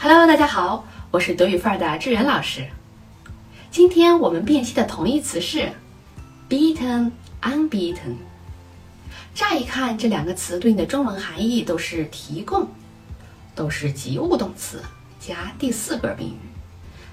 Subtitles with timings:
[0.00, 2.68] Hello，大家好，我是德语范儿的志远老师。
[3.68, 5.72] 今天我们辨析的同义词是
[6.48, 7.10] beaten、
[7.42, 8.14] unbeaten。
[9.34, 12.68] 乍一看，这两个词对应的中文含义都是提供，
[13.56, 14.80] 都是及物动词
[15.18, 16.48] 加第四个宾语。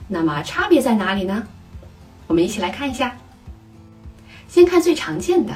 [0.08, 1.48] 那么差别在哪里呢？
[2.28, 3.18] 我们一起来看一下。
[4.48, 5.54] 先看最常见的，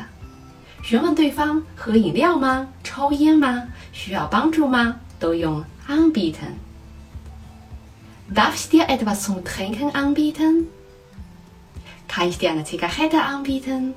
[0.81, 2.69] 询问对方喝饮料吗？
[2.83, 3.65] 抽烟吗？
[3.91, 4.95] 需要帮助吗？
[5.19, 6.53] 都用 unbeaten。
[8.28, 10.68] Darf ich dir etwas zum Trinken anbieten?
[12.08, 13.94] Kann ich dir eine Zigarette anbieten?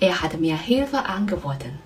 [0.00, 1.78] Er hat mir Hilfe angeboten。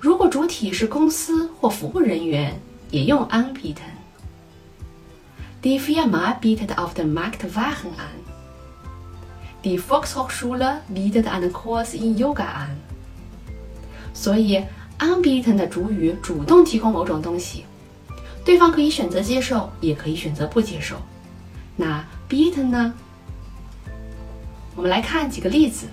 [0.00, 2.54] 如果主体是公司或服务人员，
[2.90, 12.76] 也用 anbieten。Die Firma bietet auf dem Markt Waren an。Die Volkshochschule bietet einen Kurs in Yoga an。
[14.14, 14.64] 所以
[14.98, 17.64] unbeaten 的主语主动提供某种东西，
[18.43, 20.95] 对方可以选择接受，也可以选择不接受。
[21.75, 22.93] 那 beaten 呢？
[24.75, 25.87] 我们来看几个例子。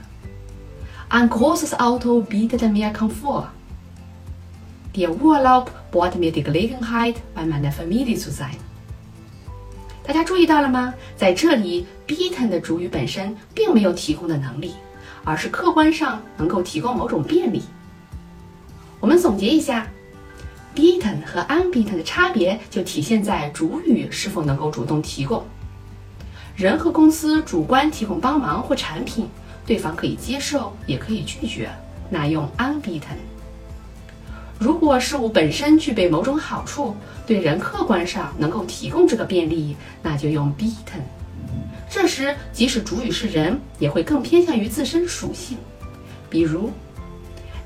[1.11, 3.47] Ein großes Auto bietet mir Komfort.
[4.95, 8.57] Der Urlaub bot mir die Gelegenheit, bei meiner Familie zu sein.
[10.03, 10.95] 大家注意到了吗？
[11.17, 14.75] 在这里，beaten 的主语本身并没有提供的能力，
[15.25, 17.63] 而是客观上能够提供某种便利。
[19.01, 19.87] 我们总结一下
[20.79, 25.45] ，beaten 和 unbeaten 的差别就体现在主语是否能够主动提供。
[26.55, 29.27] 人和公司主观提供帮忙或产品。
[29.67, 31.69] 对方可以接受，也可以拒绝，
[32.09, 33.19] 那用 unbeaten。
[34.59, 41.03] 如果事物本身具备某种好处，对人客观上能够提供这个便利，那就用 beaten。
[41.91, 45.59] 这时，即使主语是人，也会更偏向于自身属性。
[46.31, 46.71] 比如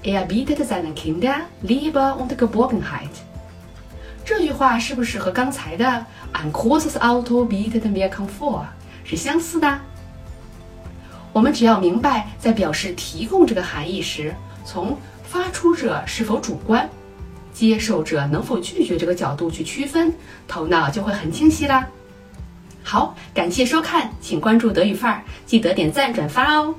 [0.03, 3.11] ，Er bietet seinen Kindern Liebe und Geborgenheit。
[4.25, 8.67] 这句话是不是和刚才的 Ein großes Auto bietet mir Komfort
[9.05, 9.79] 是相似的？
[11.33, 16.89] 我们只要明白，在表示提供这个含义时，从发出者是否主观，
[17.53, 20.13] 接受者能否拒绝这个角度去区分，
[20.47, 21.87] 头脑就会很清晰啦。
[22.85, 26.75] 好，感谢收看，请关注德语范儿，记得点赞转发哦。